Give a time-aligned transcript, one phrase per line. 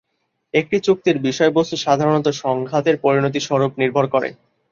[0.53, 4.29] একটি চুক্তির বিষয়বস্তু সাধারণত সংঘাতের পরিণতি স্বরূপ নির্ভর করে।